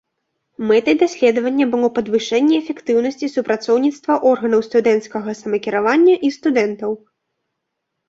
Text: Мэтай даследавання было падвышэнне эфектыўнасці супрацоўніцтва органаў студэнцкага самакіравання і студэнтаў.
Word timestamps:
Мэтай 0.69 0.95
даследавання 1.03 1.67
было 1.73 1.87
падвышэнне 1.97 2.55
эфектыўнасці 2.63 3.31
супрацоўніцтва 3.35 4.13
органаў 4.33 4.67
студэнцкага 4.71 5.39
самакіравання 5.45 6.15
і 6.29 6.37
студэнтаў. 6.43 6.91